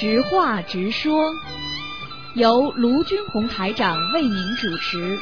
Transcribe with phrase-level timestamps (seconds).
[0.00, 1.20] 直话直说，
[2.34, 5.18] 由卢军红台长为您主持。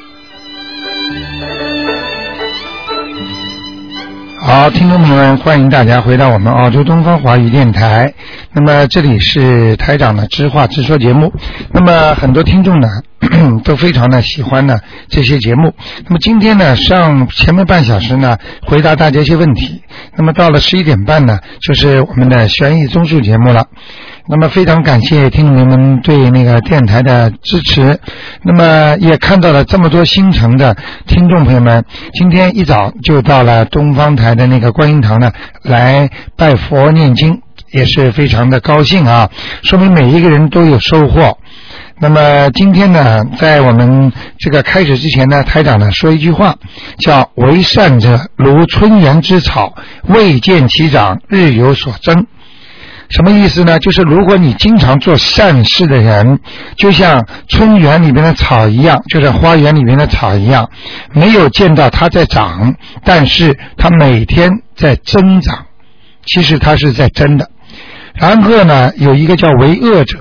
[4.38, 8.14] 好，听众朋友们，欢迎大家回到我们澳洲东方华语电台。
[8.52, 11.32] 那么这里是台长的知话直说节目。
[11.72, 12.88] 那么很多听众呢
[13.64, 15.74] 都非常的喜欢呢这些节目。
[16.06, 19.82] 那么今天呢上前面半小时呢回答大家一些问题。
[20.16, 23.66] 那么到了十一点半呢就是我们的悬疑综述节目了。
[24.30, 27.98] 那么非常感谢听众朋友们对那个电台的支持，
[28.42, 31.82] 那么也看到了这么多新城的听众朋友们，
[32.12, 35.32] 今天一早就到了东方台的那个观音堂呢，
[35.62, 37.41] 来拜佛念经，
[37.73, 39.30] 也是非常的高兴啊，
[39.62, 41.38] 说明每一个人都有收获。
[41.98, 46.54] 那么今天呢，在我们这个开始之前呢，台长呢说一句话，
[46.99, 49.74] 叫“为善者如春园之草，
[50.06, 52.26] 未见其长，日有所增”。
[53.10, 53.78] 什么意思呢？
[53.78, 56.40] 就是如果你经常做善事的人，
[56.76, 60.68] 就像春园里面的草一样，就像花园里面的草一样，
[61.12, 65.66] 没有见到它在长，但是它每天在增长。
[66.26, 67.50] 其实它是在增的。
[68.15, 70.19] 然后呢，有一个叫为恶者。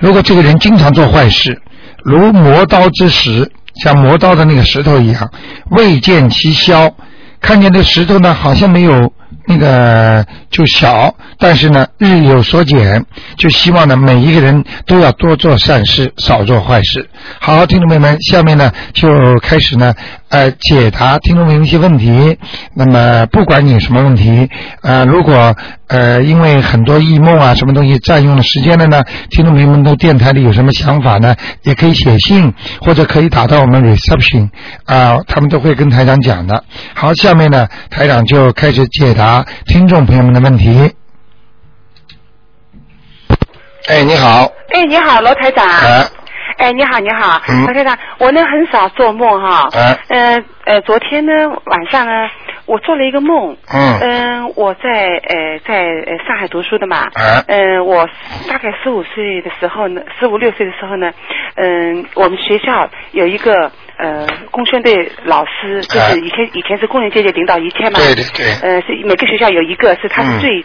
[0.00, 1.62] 如果这个人经常做坏事，
[2.02, 5.30] 如磨刀之石，像磨刀的那个石头一样，
[5.70, 6.92] 未见其消。
[7.40, 9.12] 看见这石头呢，好像没有。
[9.46, 13.04] 那个就小，但是呢，日有所减，
[13.36, 17.08] 就希望呢，每一个人都要多做善事，少做坏事。
[17.40, 19.08] 好，听众朋友们，下面呢就
[19.40, 19.94] 开始呢，
[20.32, 22.38] 呃，解答听众朋友一些问题。
[22.72, 24.48] 那么，不管你有什么问题，
[24.80, 25.54] 呃，如果
[25.88, 31.36] 呃，因为很多异梦啊，什么东西占用了时间了呢，听众朋友们都电台里有什么想法呢？
[31.64, 34.48] 也可以写信，或者可以打到我们 reception
[34.86, 36.64] 啊，他们都会跟台长讲的。
[36.94, 39.44] 好，下面呢，台长就开始解答。
[39.66, 40.94] 听众朋友们的问题。
[43.86, 44.50] 哎，你好。
[44.72, 45.68] 哎，你好，罗台长。
[45.68, 46.08] 哎。
[46.58, 47.96] 哎，你好，你好，嗯罗台长。
[48.18, 49.68] 我呢很少做梦哈。
[49.72, 49.96] 嗯。
[50.08, 51.32] 呃呃，昨天呢
[51.64, 52.28] 晚上呢，
[52.66, 53.56] 我做了一个梦。
[53.72, 53.98] 嗯。
[54.00, 57.08] 嗯，我在呃在呃上海读书的嘛。
[57.14, 57.44] 哎。
[57.48, 58.06] 嗯，我
[58.48, 61.10] 大概十五岁的时候呢，十五六岁的时候呢，
[61.56, 67.98] 嗯，我们学校有一个呃工宣队老师，就是以前以前是工人阶级领导一切嘛。
[67.98, 68.46] 对对对。
[68.62, 70.64] 呃，是每个学校有一个是他嗯是最。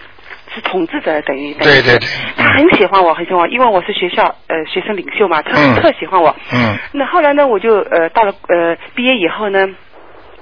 [0.57, 6.35] 是统治者等于等于对对对他很喜欢我，很喜欢我，因为我是学校呃学生领袖嘛，他嗯特喜欢我。
[6.51, 6.75] 嗯。
[6.93, 9.67] 那后来呢，我就呃到了呃毕业以后呢，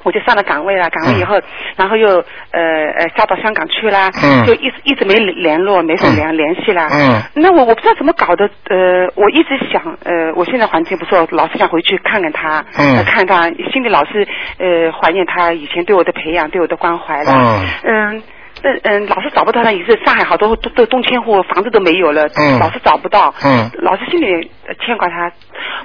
[0.03, 1.41] 我就上了岗位了，岗位以后，
[1.75, 2.07] 然后又
[2.51, 2.61] 呃
[2.97, 6.87] 呃下到香港去啦，嗯就一直一直没联络，没什么联联系啦。
[6.91, 12.63] 嗯那我我不知道怎么搞的，呃，我一直想，呃，我现在环境不错，老是想回去看看他，
[13.05, 14.27] 看他，心里老是
[14.59, 17.65] 呃怀念他以前对我的培养，对我的关怀了。
[17.83, 18.23] 嗯
[18.65, 18.81] 嗯。
[18.83, 25.31] 那嗯，老是找不到他，也是上海好多都都东迁户，房子都没有了，嗯老是找不到，嗯老是心里呃牵挂他，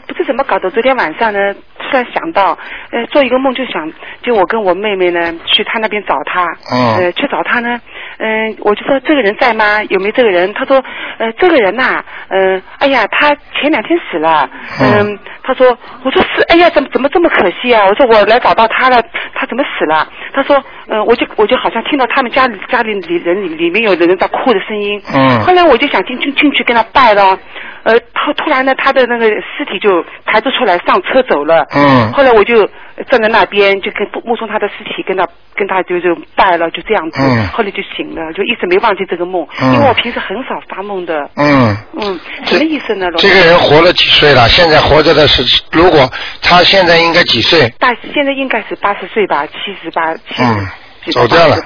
[0.06, 0.70] 不知怎么搞的。
[0.70, 2.56] 昨天晚上呢，突然想到，
[2.90, 3.92] 呃，做一个梦就想，
[4.22, 7.80] 就我跟我妹妹呢去她那边找她，嗯呃，去找她呢，
[8.18, 9.82] 嗯、我就说这个人在吗？
[9.84, 10.52] 有没有这个人？
[10.54, 10.82] 她说，
[11.18, 14.48] 呃，这个人呐、嗯、哎呀，他前两天死了，
[14.80, 17.84] 嗯、她说，我说是，哎呀，怎么怎么这么可惜啊？
[17.86, 19.02] 我说我来找到他了，
[19.34, 20.06] 他怎么死了？
[20.32, 27.38] 她说，嗯、我就我就好像听到他们家里家里里人里里面有人在哭的声音，嗯后来我就想进进进去跟他拜了，
[27.82, 32.66] 呃，突突然呢，他的那个尸体就抬着出来上车走了，嗯后来我就
[33.08, 41.76] 站在那边就跟目送他的尸体跟他跟他就就拜了，就这样子，嗯后来就醒了，就一直没忘记这个梦，嗯因为我平时很少发梦的，嗯。
[42.02, 43.06] 嗯，什么意思呢？
[43.16, 44.48] 这个人活了几岁了？
[44.48, 46.08] 现在活着的是，如果
[46.42, 47.68] 他现在应该几岁？
[47.78, 49.52] 大现在应该是八十岁吧，七
[49.82, 50.66] 十八，嗯
[51.12, 51.56] 走掉了？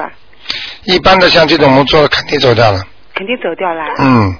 [0.84, 2.80] 一般的像这种梦做了肯定走掉了。
[3.14, 3.82] 肯定走掉了。
[3.98, 4.34] 嗯。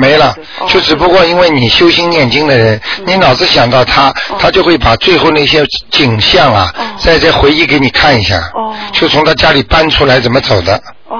[0.00, 10.74] 没了哦，就只不过因为你修心念经的人，你脑子想到他，他就会把最后那些景象啊哦，再再回忆给你看一下哦，就从他家里搬出来怎么走的，
[11.08, 11.18] 哦。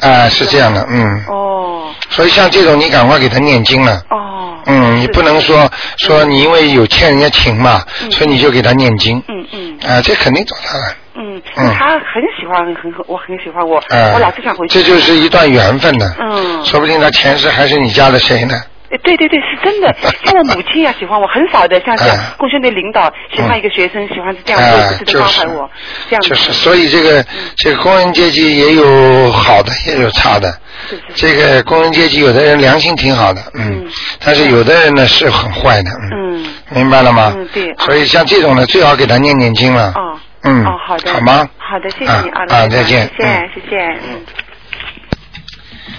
[0.00, 1.88] 啊，是这样的，嗯，哦。
[2.10, 4.54] 所以像这种你赶快给他念经了，哦。
[4.66, 8.10] 嗯，你不能说说你因为有欠人家情嘛，嗯。
[8.10, 9.78] 所以你就给他念经，嗯嗯。
[9.88, 10.84] 啊，这肯定找他了，
[11.18, 11.74] 嗯，嗯。
[11.78, 14.80] 他很喜欢，很我很喜欢我，啊，我老是想回去。
[14.80, 16.64] 这就是一段缘分呢，嗯。
[16.64, 18.54] 说不定他前世还是你家的谁呢，
[18.90, 19.94] 呃对对对，是真的。
[20.24, 25.70] 像我母亲呀、喜欢我，很少的，像像哎共宣队领导喜欢一个学生，喜欢是这样哎子，不是就是关怀我，
[26.08, 26.28] 这样子。
[26.28, 27.24] 就是，所以这个
[27.56, 30.52] 这个工人阶级也有好的，也有差的。
[30.88, 31.02] 是是。
[31.14, 33.82] 这个工人阶级有的人良心挺好的，嗯。
[33.84, 33.86] 嗯，
[34.24, 37.32] 但是有的人呢是很坏的，嗯，嗯，明白了吗？
[37.36, 37.74] 嗯对。
[37.78, 39.92] 所以像这种呢，最好给他念念经了。
[39.96, 41.48] 哦，嗯，哦，好的，好吗？
[41.58, 43.78] 好的，谢谢你啊再见谢谢嗯谢谢，
[44.08, 44.24] 嗯。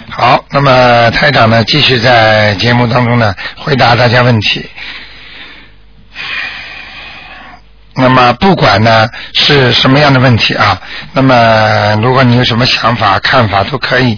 [0.09, 4.67] 好，那么台长呢，继续在节目当中呢回答大家问题。
[7.97, 10.79] 那么不管呢是什么样的问题啊，
[11.13, 14.17] 那么如果你有什么想法、看法都可以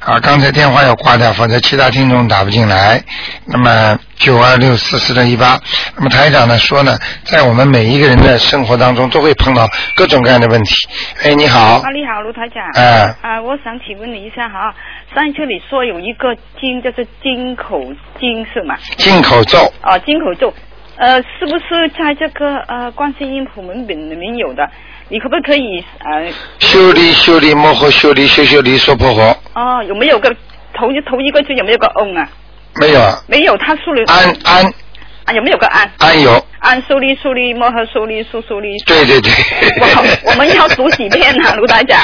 [0.00, 0.18] 啊。
[0.20, 3.02] 刚才电话要挂掉，否则其他听众打不进来。
[3.46, 5.60] 那么九二六四四的一八，
[5.96, 10.74] 那么台长呢说呢，在我们每一个人的生活当中都会碰到各种各样的问题。
[11.22, 12.62] 哎，你好啊，，你好，卢台长。
[12.74, 14.74] 哎啊，我想请问你一下哈，
[15.14, 17.80] 上一次你说有一个经叫做金口
[18.18, 18.76] 经是吗？
[18.96, 20.52] 金口咒啊，金口咒，
[21.00, 24.68] 呃，是不是在这个呃观世音普门本里面有的？
[25.08, 30.28] 你可不可以呃修理修理摩诃修理修修理娑婆诃，哦有没有个
[30.74, 32.28] 头一头一个字有没有个嗡啊？
[32.78, 33.18] 没有啊？
[33.26, 34.64] 没有，他说了安安
[35.24, 35.90] 啊有没有个安？
[35.98, 38.76] 安有，安苏利苏利摩诃苏利苏苏利。
[38.86, 39.32] 对对对。
[39.80, 41.96] 我，我们要读几遍啊， 卢大侠？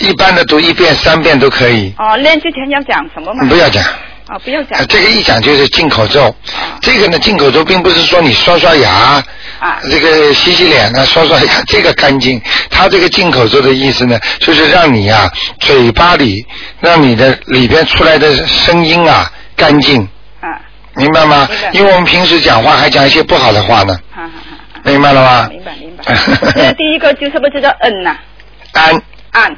[0.00, 3.46] 一般的读一遍、三遍都可以，哦，练之前要讲什么吗？
[3.48, 3.80] 不要讲。
[4.26, 6.34] 啊，不要讲呃，这个一讲就是进口咒。
[6.80, 9.22] 这个呢，进口咒并不是说你刷刷牙，
[9.58, 12.40] 啊这个洗洗脸呢，刷刷牙， 这个干净。
[12.70, 15.30] 它这个进口咒的意思呢，就是让你啊，
[15.60, 16.46] 嘴巴里
[16.80, 20.08] 让你的里边出来的声音啊干净，
[20.40, 20.48] 啊。
[20.96, 21.46] 明白吗？
[21.72, 23.98] 因为我们平时讲话还讲一些不好的话呢。
[24.84, 25.48] 明白了吗？
[25.50, 26.14] 明白明白。
[26.54, 28.16] 这第一个就是不是叫嗯呐、
[28.72, 29.56] 安，安。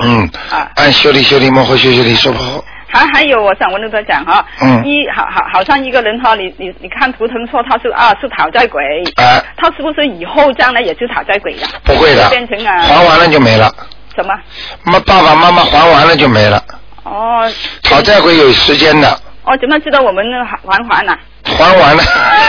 [0.00, 2.64] 嗯啊，按修理修理摩诃修修理娑婆诃。
[2.94, 4.84] 还还有，我想问的，他讲哈，嗯。
[4.86, 8.80] 一好好好像一个人哈，你你你看图腾说他是啊是讨债鬼，
[9.16, 11.68] 哎他是不是以后将来也是讨债鬼呀？
[11.82, 12.28] 不会的。
[12.30, 13.68] 变成啊还完了就没了。
[14.14, 14.32] 什么？
[14.84, 16.62] 妈爸爸妈妈还完了就没了，
[17.02, 17.50] 哦。
[17.82, 19.08] 讨债鬼有时间的，
[19.44, 21.12] 哦，怎么知道我们还还还呢、
[21.44, 22.02] 还完了。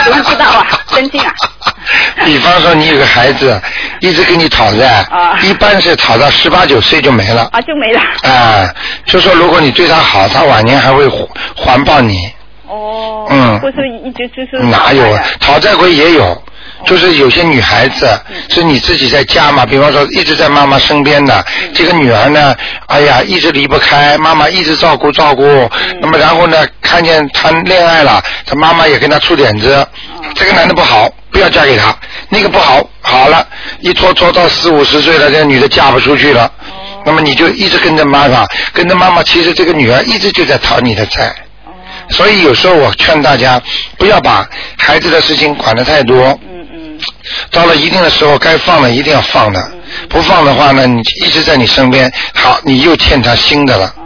[0.04, 1.32] 怎么知道啊真进啊
[2.24, 3.60] 比方说你有个孩子
[4.00, 7.48] 一直跟你讨债，啊一般是讨到十八九岁就没了。
[7.52, 7.60] 啊？
[7.62, 8.00] 就没了。
[8.30, 8.68] 啊，
[9.06, 12.28] 就说如果你对他好，他晚年还会还还报你。
[12.68, 13.26] 哦。
[13.30, 15.22] 嗯不是一直就是哪有啊？
[15.40, 16.42] 讨债鬼也有，
[16.84, 22.54] 就是有些女孩子嗯是你自己在家嘛，比方说一直在妈妈身边的，嗯这个女儿呢，
[22.86, 25.44] 哎呀，一直离不开妈妈，一直照顾照顾。
[25.44, 25.70] 嗯
[26.00, 29.74] 那么然后呢，看见谈恋爱了，她妈妈也跟她出点子，
[30.22, 31.92] 嗯这个男的不好，不要嫁给他；
[32.28, 33.46] 那个不好，好了，
[33.80, 36.44] 一拖拖到四五十岁了，这个女的嫁不出去了。
[36.44, 36.74] 哦
[37.06, 41.28] 那么你就一直跟着妈妈，跟着妈妈，其实这个女儿一直就在讨你的债。
[41.64, 41.70] 哦
[42.10, 43.60] 所以有时候我劝大家
[43.96, 46.38] 不要把孩子的事情管得太多，
[47.50, 49.72] 到了一定的时候该放的一定要放的，
[50.08, 54.02] 不放的话呢，你一直在你身边，好，你又欠他新的了，哦。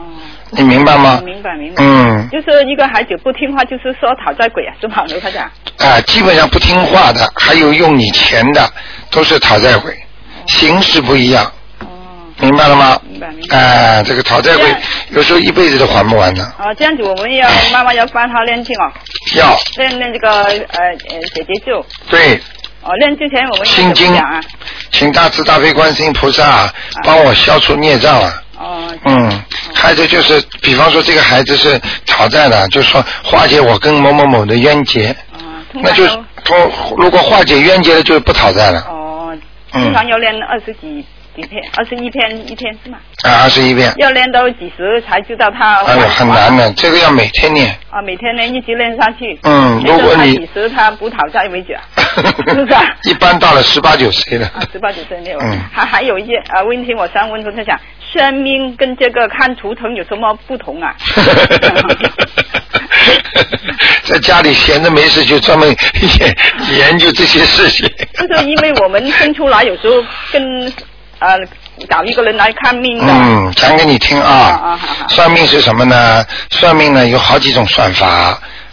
[0.53, 1.23] 你明白吗？
[1.25, 1.83] 明白明白。
[1.85, 5.49] 嗯，就是一个孩子不听话，就是说讨债鬼啊，是吧，刘科长？
[5.79, 8.69] 啊，基本上不听话的，还有用你钱的，
[9.11, 9.97] 都是讨债鬼，
[10.47, 11.45] 形式不一样，
[11.81, 11.87] 哦
[12.41, 13.01] 明白了吗？
[13.09, 14.75] 明白明白哎，这个讨债鬼
[15.11, 18.91] 有时候一辈子都还不完的，啊，这样子我们要妈妈要帮他练经哦，
[19.37, 20.81] 要练练这个呃
[21.11, 21.85] 呃姐姐咒。
[22.09, 22.41] 对。
[22.83, 24.41] 哦，练之前我们要心经怎么讲啊？
[24.91, 26.73] 请大慈大悲观世音菩萨
[27.05, 28.43] 帮我消除孽障啊！
[28.59, 29.43] 哦，嗯，
[29.75, 35.15] 还有就是，比方说这个孩子是讨债的，就说化解我跟某某某的冤结，
[35.73, 36.07] 那就
[36.45, 38.81] 通如果化解冤结了，就是不讨债了。
[38.89, 39.37] 哦，
[39.73, 41.05] 嗯通常要练二十几
[41.41, 42.99] 几天，二十一篇一天是吗？
[43.25, 45.83] 啊，二十一遍，要练到几时才知道他？
[45.85, 47.69] 哎呦，很难的，这个要每天练。
[47.91, 49.39] 啊，每天练一直练下去。
[49.43, 51.83] 嗯如果你几时他不讨债为止啊？
[52.47, 52.83] 是不是啊？
[53.05, 54.47] 一般到了十八九岁了。
[54.49, 55.39] 啊，十八九岁没有。
[55.41, 57.79] 嗯还还有一些啊问题，我想问卢科长，
[58.13, 60.95] 生命跟这个看图腾有什么不同啊？
[64.05, 65.69] 在家里闲着没事就专门
[66.19, 66.37] 研
[66.79, 67.89] 研究这些事情。
[68.15, 70.73] 就是因为我们生出来有时候跟
[71.21, 71.39] 呃
[71.89, 73.13] 找一个人来看命的。
[73.13, 74.79] 嗯，讲给你听啊。
[75.09, 76.25] 算命是什么呢？
[76.51, 78.07] 算命呢有好几种算法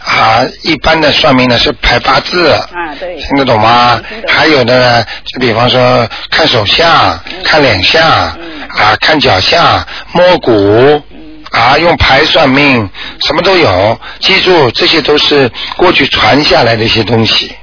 [0.04, 0.44] 啊。
[0.62, 2.50] 一般的算命呢是排八字。
[2.50, 3.16] 啊，对。
[3.16, 8.02] 听得懂吗还有的呢，就比方说看手相、看脸相、
[8.38, 11.02] 嗯啊，看脚相、摸骨。
[11.50, 12.86] 啊，用牌算命，
[13.24, 13.98] 什么都有。
[14.20, 17.56] 记住，这些都是过去传下来的一些东西。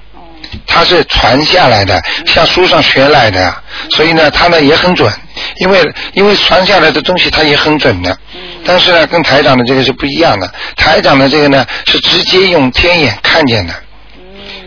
[0.56, 3.56] 哦它是传下来的，像书上学来的，
[3.92, 5.12] 所以呢，它呢也很准，
[5.58, 5.80] 因为
[6.14, 8.18] 因为传下来的东西它也很准的，
[8.66, 13.74] 但是呢，跟台长的这个是不一样的，台长的这个呢是直接用天眼看见的，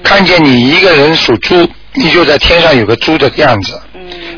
[0.03, 3.81] 看见你一个人属猪，你就在天上有个猪的样子，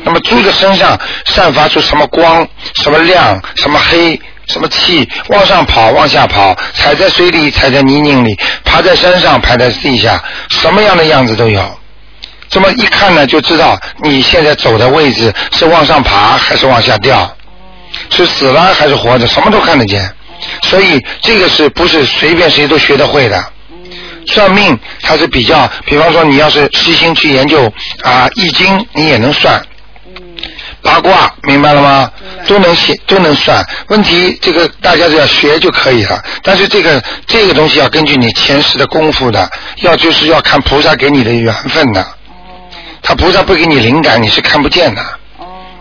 [0.03, 4.19] 那么猪的身上散发出什么光、什么亮、什么黑、
[4.51, 11.79] 什么气，往上跑、往下跑，踩在水里、踩在泥泞里，爬在山上、爬在地下，什么样的样子都有。
[12.49, 17.33] 这么一看呢，就知道你现在走的位置是往上爬还是往下掉，
[18.09, 20.13] 是死了还是活着，什么都看得见。
[20.63, 23.41] 所以这个是不是随便谁都学得会的？
[24.27, 27.71] 算命它是比较，比方说你要是细心去研究
[28.03, 29.59] 啊易经，你也能算。
[30.81, 32.11] 八卦明白了吗？
[32.47, 33.63] 都能写，都能算。
[33.89, 36.21] 问题这个大家只要学就可以了。
[36.41, 42.05] 但是这个这个东西要根据你前世的功夫的，要就是要看菩萨给你的缘分的。
[43.01, 45.03] 他菩萨不给你灵感，你是看不见的。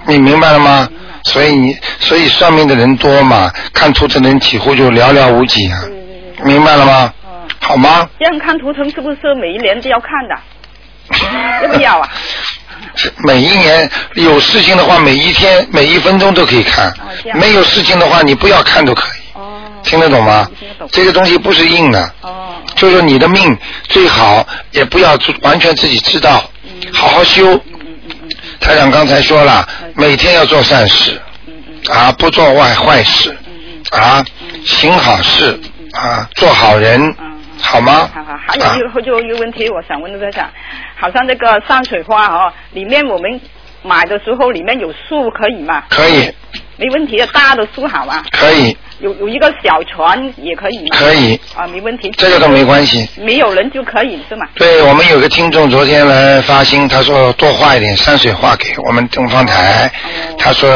[0.06, 0.88] 你明白了吗？
[1.24, 5.82] 所以你所以算命的人多嘛，看图腾的人几乎就寥寥无几啊。
[6.44, 7.12] 明白了吗？
[7.60, 8.08] 好吗？
[8.18, 10.34] 这样看图腾是不是每一年都要看的？
[11.62, 12.08] 要不要啊？
[12.94, 16.90] 是 每一年有事情的话，每一天每一分钟都可以看；
[17.34, 19.20] 没有事情的话，你不要看都可以。
[19.34, 20.48] 哦，听得懂吗？
[20.90, 23.56] 这个东西不是硬的，哦，就是说你的命
[23.88, 26.42] 最好也不要完全自己知道，
[26.92, 27.60] 好好修。
[28.58, 31.20] 台长刚才说了，每天要做善事，
[31.88, 33.34] 啊，不做坏坏事，
[33.90, 34.24] 啊，
[34.66, 35.58] 行好事，
[35.92, 37.29] 啊，做好人，嗯。
[37.62, 38.10] 好吗？
[38.14, 40.50] 好好，还有一个就一个问题，我想问大家，
[40.96, 43.40] 好像这个山水画哦，里面我们
[43.82, 45.84] 买的时候里面有树可以吗？
[45.88, 46.32] 可以，
[46.76, 48.22] 没问题的，大的树好吗？
[48.32, 50.96] 可以，有有一个小船也可以吗？
[50.98, 52.10] 可以，啊，没问题。
[52.16, 53.08] 这个都没关系。
[53.16, 54.46] 没有人就可以是吗？
[54.54, 59.86] 对我们有个听众昨天来发心，他说多画一点山水画给我们东方台。
[59.86, 60.70] 哦他说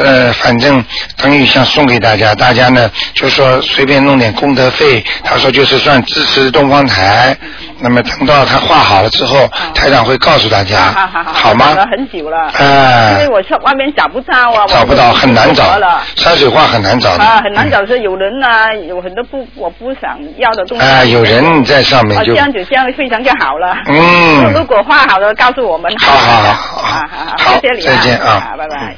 [0.00, 0.84] 呃，反正
[1.16, 5.04] 等于想送给大家，大家呢就说随便弄点功德费。
[5.22, 7.36] 他说就是算支持东方台。
[7.82, 11.76] 那么等到他画好了之后，台长会告诉大家，好好好，好吗等？
[11.76, 12.50] 了很久了。
[12.58, 15.78] 哎因为我在外面找不到啊，找不到，很难找。。
[16.16, 17.22] 山水画很难找的。
[17.24, 20.84] 啊，很难找，是有人呢、有很多不我不想要的东西。
[20.84, 23.76] 啊，有人在上面啊，就这样子这样非常就好了。
[23.86, 25.90] 嗯如果画好了，告诉我们。
[25.98, 28.96] 好好好好好好好谢谢你啊，再见啊拜拜嗯。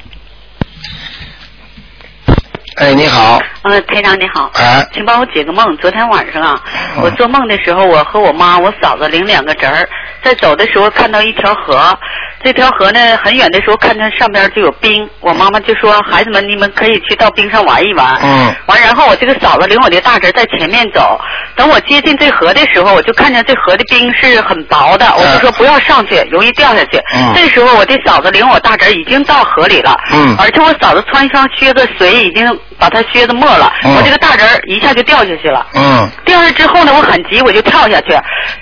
[2.77, 5.77] 哎，你好，呃，台长你好，哎，请帮我解个梦。
[5.77, 6.59] 昨天晚上啊，
[6.97, 9.87] 嗯我做梦的时候，我和我妈、我嫂子领两个侄儿，
[10.23, 11.95] 在走的时候看到一条河，
[12.43, 18.19] 这条河呢很远的时候看见上边就有冰，我妈妈就说孩子们你们可以去到冰上玩一玩。
[18.21, 18.53] 嗯。
[18.65, 21.19] 完然后我这个嫂子领我的大侄儿在前面走，
[21.55, 27.01] 等我接近这河的时候，我就看见这河的冰是很薄的，我就说不要上去，容易掉下去。
[27.15, 27.31] 嗯。
[27.33, 30.35] 这时候我的嫂子领我大侄儿已经到河里了，嗯。
[30.37, 32.45] 而且我嫂子穿一双靴子，水已经
[32.77, 33.95] 把她靴子没了，嗯。
[33.95, 35.65] 我这个大侄儿一下就掉下去了。
[35.75, 36.09] 嗯。
[36.25, 38.09] 掉下之后呢，我很急，我就跳下去，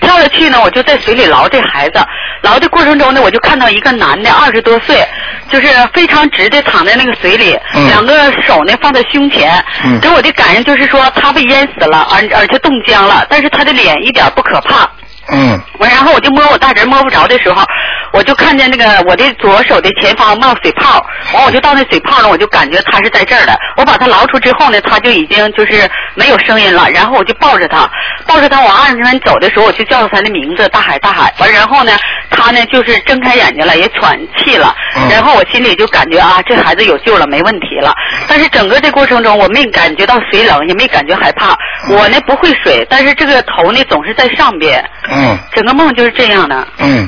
[0.01, 1.99] 跳下去呢，我就在水里捞这孩子，
[2.43, 5.05] 捞的过程中呢，我就看到一个男的，二十多岁，
[5.49, 7.87] 就是非常直的躺在那个水里，嗯。
[7.87, 9.51] 两个手呢放在胸前，
[9.83, 9.99] 嗯。
[9.99, 14.89] 给我的感觉就是说他被淹死了，而而且冻僵了，但是他的脸一点不可怕。
[15.29, 15.59] 嗯。
[15.79, 17.63] 完，然后我就摸我大侄摸不着的时候，
[18.11, 23.57] 我就看见那个我的左手的前方冒水泡，完我就到那水泡呢，我就感觉他是在这儿的。
[23.77, 26.89] 我把他捞出之后呢，他就已经就是没有声音了。
[26.91, 27.89] 然后我就抱着他，
[28.27, 31.33] 抱着他往岸上走的时候，我就叫他的名字，大海大海。
[31.39, 31.93] 完然后呢，
[32.29, 34.75] 他呢就是睁开眼睛了，也喘气了。
[34.95, 37.93] 嗯然后我心里就感觉啊，这孩子有救了，没问题了。
[38.27, 41.55] 但是整个这过程中，我没感觉到水冷，也没感觉害怕。
[41.89, 44.83] 我呢不会水，但是这个头呢总是在上边。
[45.11, 47.07] 嗯整个梦就是这样的嗯，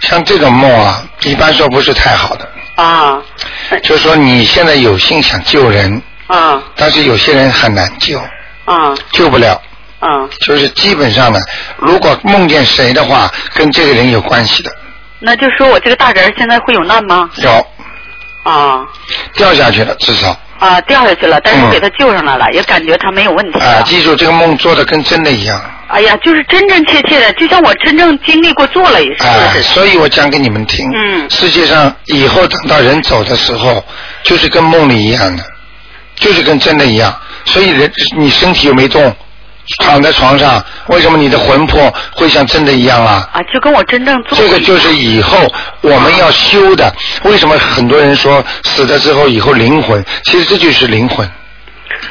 [0.00, 2.48] 像这种梦啊，一般说不是太好的。
[2.76, 3.22] 啊。
[3.82, 6.62] 就是说你现在有心想救人，啊。
[6.76, 8.18] 但是有些人很难救，
[8.64, 8.94] 啊。
[9.12, 9.60] 救不了。
[9.98, 10.28] 啊。
[10.40, 11.38] 就是基本上呢，
[11.78, 14.70] 如果梦见谁的话，跟这个人有关系的，
[15.20, 17.28] 那就说我这个大人现在会有难吗？
[17.36, 17.50] 有。
[18.44, 18.84] 啊。
[19.34, 20.38] 掉下去了，至少。
[20.58, 21.70] 啊，掉下去了，但是嗯。
[21.70, 29.62] 给他救上来了，也感觉他没有问题啊、记住这个梦做的跟真的一样，哎呀，就是真真切切的，就像我真正经历过做了一次啊、似的。
[29.62, 33.84] 所以我讲给你们听，嗯世界上以后等到人走的时候，
[34.22, 35.44] 就是跟梦里一样的，
[36.16, 37.14] 就是跟真的一样，
[37.44, 39.14] 所以人你身体又没动，
[39.78, 43.28] 躺在床上，为什么你的魂魄会像真的一样啊？
[43.32, 45.38] 啊，就跟我真正做这个就是以后
[45.82, 46.92] 我们要修的。
[47.22, 50.04] 为什么很多人说死了之后以后灵魂？
[50.24, 51.28] 其实这就是灵魂，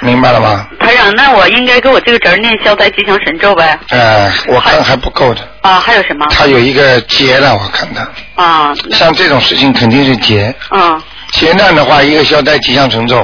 [0.02, 0.68] 明白了吗？
[0.80, 3.78] 台长，那我应该给我这个侄儿念消灾吉祥神咒呗？
[3.90, 6.26] 呃，我看还不够的，啊，还有什么？
[6.30, 10.54] 他有一个劫呢，我看他啊像这种事情肯定是劫。
[10.70, 11.02] 啊
[11.32, 13.22] 劫难的话，一个消灾吉祥神咒，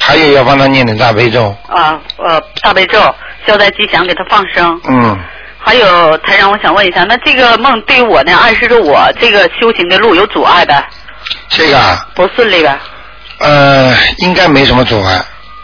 [0.00, 1.54] 还有要帮他念点大悲咒。
[1.68, 2.98] 啊呃，大悲咒
[3.46, 4.80] 消灾吉祥给他放生。
[4.88, 5.16] 嗯，
[5.58, 10.82] 还有台长，我想问一下，那这个梦对我呢，暗示着我这个修行的路有阻碍呗，
[11.48, 12.76] 这个啊，不顺利呗？
[13.38, 15.22] 呃，应该没什么阻碍。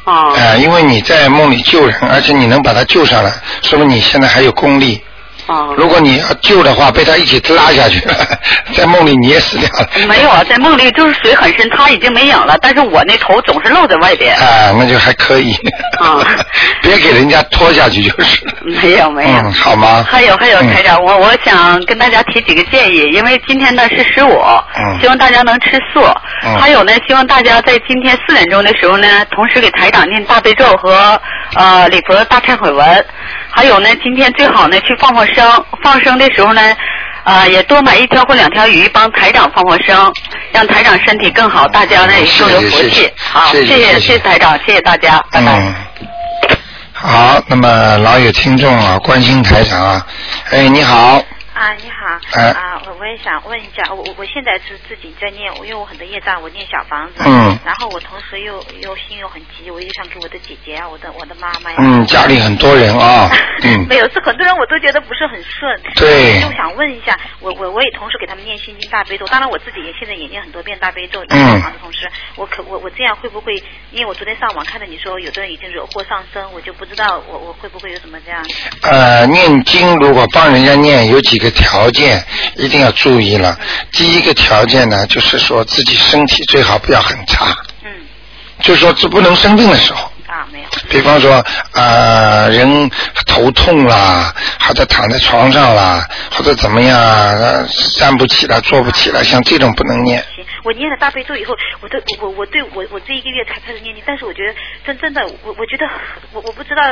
[0.08, 5.02] 啊、因为你在梦里救人，而且你能把他救上来，说明你现在还有功力。
[5.48, 8.14] 哦如果你要救的话，被他一起拉下去了，
[8.76, 9.88] 在梦里你也死掉了。
[10.06, 14.36] 没有啊，在梦里就是水很深，他已经没影了，但是我那头总是露在外边。
[14.36, 15.52] 啊，那就还可以。
[16.00, 16.20] 啊
[16.82, 18.44] 别给人家拖下去就是。
[18.82, 19.38] 没有没有。
[19.38, 20.06] 嗯，好吗？
[20.08, 24.30] 还有还有，嗯台长，我我想跟大家提几个建议，因为今天呢是十五、
[24.76, 26.02] 嗯希望大家能吃素。
[26.44, 31.20] 嗯还有呢，希望大家在今天四点钟的时候呢，同时给台长念大悲咒和
[31.54, 33.04] 呃礼佛大忏悔文。
[33.50, 36.62] 还有呢，今天最好呢去放放生，放生的时候呢。
[37.24, 40.10] 啊、也多买一条或两条鱼，帮台长放放生，
[40.50, 43.06] 让台长身体更好，大家呢也更有福气。
[43.18, 45.58] 好，谢谢谢谢谢谢台长，谢谢大家，拜拜。
[45.58, 45.74] 嗯。
[46.94, 50.06] 好，那么老有听众啊，关心台长啊，
[50.52, 51.22] 哎，你好，
[51.58, 52.50] 啊，你好，哎。
[52.50, 57.58] 啊，我我也想问一下，我我我现在是自己在念，因为我很多业障，我念小房子，嗯。
[57.64, 63.28] 然后我同时又又心又很急，我又想给我的姐姐啊，我的我的妈妈呀，嗯，家里很多人啊，
[63.66, 66.40] 嗯，没有，是很多人我都觉得不是很顺，对。
[66.40, 73.54] 就想问一下，我我我也同时给他们念心经大悲咒，当然我自己也现在也念很多遍大悲咒，嗯小房子同时，我可我我这样会不会？
[73.90, 78.40] 因为我昨天上网看到你说有的人已经惹祸上身，我就不知道我我会不会有什么这样，
[78.82, 82.24] 呃，念经如果帮人家念，有几个条件
[82.56, 83.58] 一定要注意了。
[83.92, 87.90] 第一个条件呢，就是说自己身体最好不要很差，嗯，
[88.60, 90.10] 就是说这不能生病的时候。
[90.28, 92.90] 啊没有，比方说，呃，人
[93.26, 100.22] 头痛啦，或者躺在床上啦，或者怎么样，呃站不起来、坐不起来，像这种不能念。
[100.36, 105.88] 行，我念了大悲咒以后，我对我我对我我这一个月才开始念经，但是我觉得真真的，我我觉得
[106.32, 106.82] 我我不知道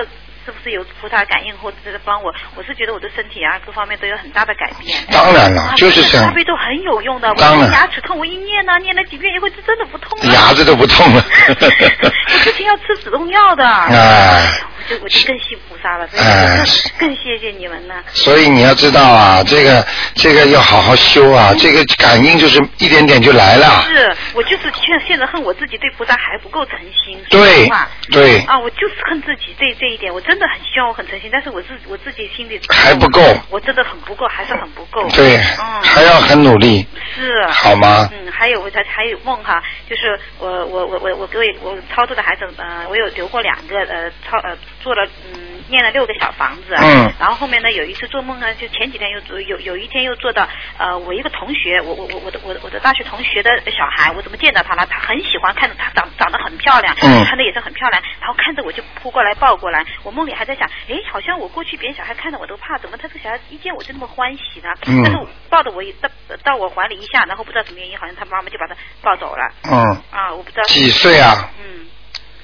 [0.46, 4.96] 是不是有菩萨感应或者是帮我，我是觉得我的身体啊各方面都有很大的改变。
[5.10, 10.32] 当然了啊，就是这样大悲咒很有用的，我当然牙齿痛，我一念呢、念了几遍以后，就真的不痛了。
[10.32, 13.66] 牙子都不痛了 我之前要吃止痛药的。
[13.68, 14.52] 哎
[14.88, 16.64] 我就我就更信菩萨了，所以哎我
[16.98, 17.94] 更更谢谢你们了。
[18.12, 23.84] 所以你要知道啊，这个这个要好好修啊，这个感应就是一点点就来了。
[23.88, 27.68] 是我就是现现在恨我自己对菩萨还不够诚心，对
[28.10, 35.08] 对啊，我就是恨自己这这一点，我真的很希望我很诚心，但是我自我自己心里还不够我真的很不够，还是很不够。
[35.10, 38.08] 对，嗯，还要很努力，是好吗？
[38.12, 54.86] 嗯，还有我还还有梦哈，就是我我我我我给我我超度的孩子，呃，我有留过两个呃超呃做了嗯念了六个小房子，嗯然后后面呢有一次做梦呢，就前几天又做有有一天又做到呃我一个同学，我我我我的我的我的大学同学的小孩，我怎么见到他了？
[54.86, 64.68] 他很喜欢看着他长长得很漂亮，嗯穿的也是很漂亮，然后看着我就扑过来抱过来，我梦里还在想，哎，好像我过去别人小孩看着我都怕，怎么他这个小孩一见我就那么欢喜呢？
[64.86, 65.18] 嗯但是
[65.50, 66.08] 抱着我一到
[66.44, 69.42] 到我怀里一下，然后不知道什么原因，好像他妈妈就把他抱走了。
[69.64, 69.74] 嗯，
[70.12, 70.62] 啊，我不知道。
[70.68, 71.50] 几岁啊？
[71.58, 71.86] 嗯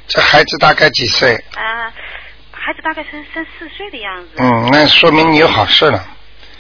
[0.09, 1.33] 这孩子大概几岁？
[1.55, 1.91] 啊，
[2.73, 4.29] 孩子大概三三四岁的样子。
[4.39, 5.99] 嗯，那说明你有好事了。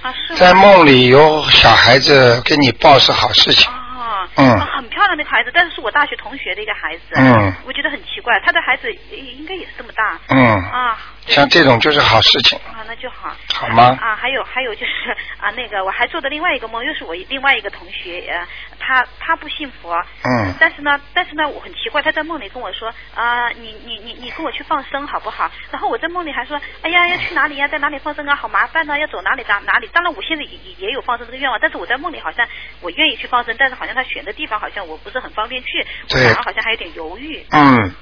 [0.03, 3.73] 啊，是在梦里有小孩子给你报是好事情。
[3.73, 7.03] 啊，嗯啊很漂亮的孩子，但是是我大学同学的一个孩子。
[7.17, 10.19] 嗯我觉得很奇怪，他的孩子应应该也是这么大。
[10.29, 10.99] 嗯啊。
[11.33, 13.35] 对像这种就是好事情，啊，那就好。
[13.55, 18.47] 好吗啊，还有还有就是啊，那个我还做的另外一个梦，又是我另外一个同学，呃，
[18.79, 25.51] 他他不信佛，嗯但是呢，但是呢，我很奇怪，他在梦里跟我说啊、你你你你跟我去放生好不好？
[25.71, 27.67] 然后我在梦里还说，哎呀，要去哪里呀？
[27.69, 28.35] 在哪里放生啊？
[28.37, 29.89] 好麻烦呢、要走哪里哪哪里？
[29.93, 32.47] 当然，我现在也也也有放生这个愿望，但是我在梦里好像
[32.81, 37.45] 我愿意去放生，但是好像他选的地方好像我不是很方便去，我反而好像还有点犹豫。
[37.53, 37.95] 嗯，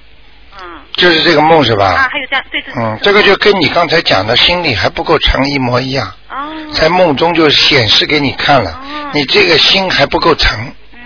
[0.58, 0.80] 嗯。
[0.96, 2.08] 就是这个梦是啊，吧？
[2.10, 2.74] 还有这样，对对。
[2.76, 6.36] 嗯，这个就跟你刚才讲的心理还不够诚一模一样，哦。
[6.72, 10.58] 在梦中就显示给你看了哦，你这个心还不够诚，
[10.92, 11.00] 嗯。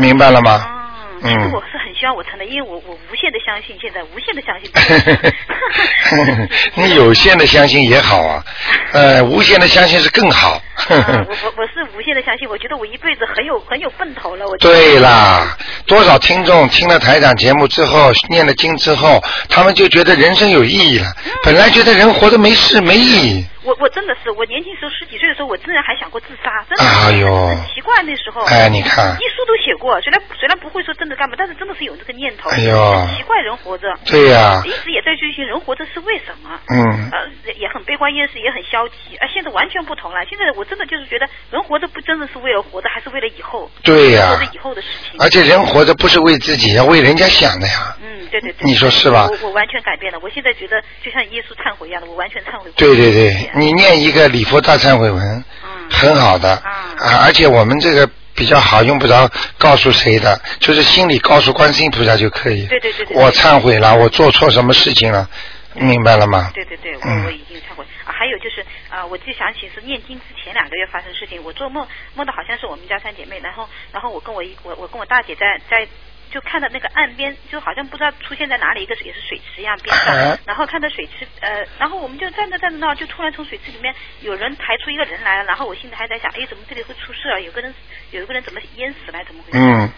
[0.00, 0.66] 明白了吗？
[0.68, 0.79] 哦，
[1.22, 4.70] 其实嗯我是很希望我成的，因为我我无限的相信，现在无限的相信。
[6.74, 8.44] 你有限的相信也好啊，
[8.92, 10.52] 呃，无限的相信是更好。
[10.52, 10.62] 啊
[11.28, 14.46] 我我我是无限的相信，我觉得我一辈子很有很有奔头了。
[14.46, 15.56] 我觉得对啦，
[15.86, 21.06] 多少听众听了台长节目之后，念了经之后，他们就觉得人生有意义了。
[21.26, 26.84] 嗯本来觉得人活得没事没意义，我我真的是，我年轻时候十几岁的时候，我真的还想过自杀，真的。
[26.84, 28.40] 哎呦很奇怪那时候。
[28.42, 32.48] 哎你看一书都写过，虽然虽然不会说真的干嘛，但是真的是有这个念头。
[32.50, 32.74] 哎呦
[33.06, 33.92] 很奇怪人活着。
[34.06, 36.58] 对呀一直也在追寻人活着是为什么。
[36.68, 39.16] 嗯呃，也很悲观厌世，也很消极。
[39.16, 40.24] 啊，现在完全不同了。
[40.28, 43.70] 现在我真的就是觉得，人活着不真的是为了活着，还是为了以后。
[43.82, 45.20] 对呀活着以后的事情。
[45.20, 47.96] 而且人活着不是为自己，要为人家想的呀。
[48.00, 48.64] 嗯，对对对。
[48.64, 52.72] 你说是吧我我完全改变了，我现在觉得就像耶稣忏悔一样的，我完全忏悔过。
[52.76, 62.66] 对对对，你念一个礼佛大忏悔文，嗯很好的啊，而且我们这个比较好，用不着告诉谁的，就是心里告诉观世音菩萨就可以。
[62.66, 65.28] 对对对对我忏悔了，我做错什么事情了，
[65.74, 66.50] 明白了吗？
[66.54, 68.12] 对对对，我嗯我已经忏悔啊。
[68.12, 75.86] 还有就是啊、我就想起是念经之前两个月发生的事情，我做梦梦到好像是我们家三姐妹，然后然后我跟我一我我跟我大姐在在。
[76.30, 87.38] 就看到那个岸边，就好像不知道出现在哪里，一个也是水池一样边上，哎然后看到水池，呃，然后我们就站着站着那，就突然从水池里面有人抬出一个人来了，然后我心里还在想，哎，怎么这里会出事啊？
[87.40, 87.74] 有个人
[88.12, 89.18] 有一个人怎么淹死了？
[89.26, 89.58] 怎么回事？
[89.58, 89.92] 嗯，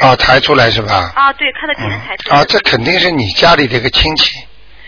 [0.00, 1.12] 啊，抬出来是吧？
[1.14, 2.36] 啊，对，看到几人抬出来。
[2.36, 4.38] 啊，这肯定是你家里的一个亲戚。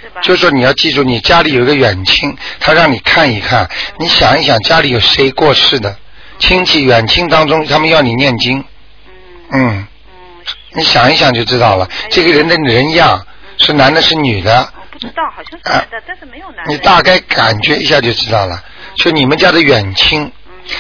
[0.01, 0.21] 是吧？
[0.21, 3.67] 就是说你要记住，你家里有一个远亲，他让你看一看，
[3.99, 5.97] 你想一想家里有谁过世的，
[6.39, 8.67] 亲戚远亲当中，他们要你念经，嗯
[9.51, 9.89] 嗯，嗯，
[10.75, 13.27] 你想一想就知道了，这个人的人样
[13.59, 16.73] 是男的是女的，我不知道，好像是男的，但是没有男的。
[16.73, 18.63] 你大概感觉一下就知道了，
[18.97, 20.31] 就你们家的远亲。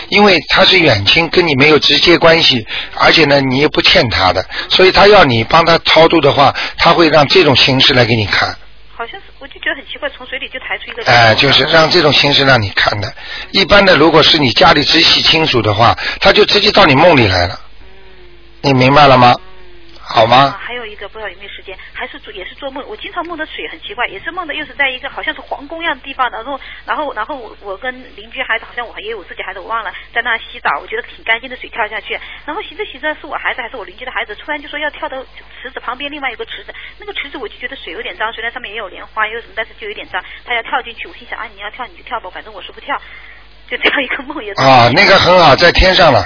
[0.08, 8.48] 因为他是远亲，跟你没有直接关系，而且呢，你也不欠他的，所以他要你帮他超度的话，他会让这种形式来给你看。
[8.96, 11.14] 好像是，我就觉得很奇怪，从水里就抬出一个人。
[11.14, 13.12] 哎、就是让这种形式让你看的。
[13.50, 17.60] 一般的，如果是你家里直系亲属的话，他就直接到你梦里来了。
[18.62, 19.34] 你明白了吗？
[20.06, 35.24] 好啊吗？，还有一个不知道有没有时间，还是做也是做梦，我经常梦的水很奇怪，也是梦的又是在一个好像是皇宫一样的地方，然后然后然后我我跟邻居孩子好像我也有我自己孩子我忘了在那洗澡，我觉得挺干净的水跳下去，然后洗着洗着是我孩子还是我邻居的孩子，突然就说要跳到
[35.62, 43.00] 池子旁边另外一个池子，那个池子我就觉得水有点脏，虽然上面也有莲花也有什么，但是就有点脏，他要跳进去，我心想啊你要跳你就跳吧，反正我是不跳，
[43.70, 46.22] 就这样一个梦也是啊，那个很好，在天上了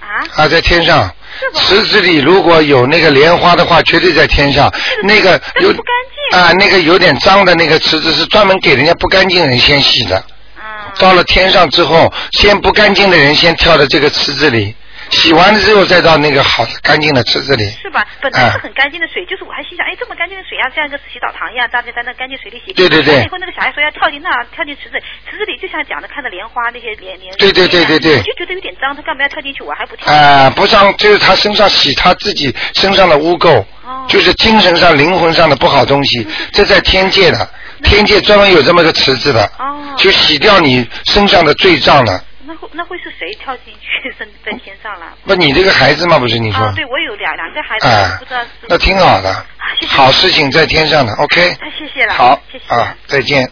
[0.00, 0.24] 啊？
[0.36, 1.10] 啊，在天上。
[1.54, 4.72] 池子里如果有那个莲花的话，绝对在天上。
[5.02, 5.94] 那个有但是不干
[6.32, 6.38] 净。
[6.38, 10.16] 啊，那个有点脏的那个池子是专门给人家不干净人先洗的。
[10.56, 10.88] 啊。
[10.98, 14.74] 到了天上之后，先不干净的人先跳到这个池子里，
[15.10, 17.68] 洗完了之后再到那个好的干净的池子里。
[17.82, 18.06] 是吧？
[18.20, 22.72] 本来是啊很干净的水，就是我还心想，哎，这么干净的水啊，像一个洗澡堂一样，大家在那干净水里洗。
[22.72, 24.98] 对对对以后那个小孩说要跳进那，跳进池子，
[25.30, 27.34] 池子里就像讲的看到莲花那些莲莲。
[27.38, 29.62] 对对对对对我就觉得有点脏，他干嘛要跳进去？
[29.62, 30.12] 我还不跳。
[30.12, 37.48] 啊、不上就是他身上洗他自己身上的污垢，哦就是精神上、灵魂上的不好东西，这在天界的，
[37.82, 42.22] 天界专门有这么个池子的，哦就洗掉你身上的罪障的。
[42.46, 45.06] 那会那会是谁跳进去 升在天上了？
[45.24, 46.64] 不，你这个孩子嘛，不是你说？
[46.64, 48.48] 啊，对我有两两个孩子，啊不知道是。
[48.68, 49.46] 那挺好的，
[49.80, 51.54] 谢谢好事情在天上的，OK。
[51.54, 52.14] 太谢谢了。
[52.14, 52.74] 好谢谢。
[52.74, 53.48] 啊，再见。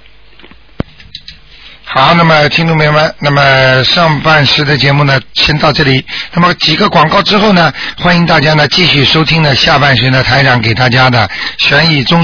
[1.87, 6.05] 好，那么听众朋友们，那么上半时的节目呢，先到这里。
[6.33, 11.29] 那么几个广告之后呢，欢迎大家呢继续收听呢下半时呢台长给大家的
[11.59, 12.23] 悬疑综述。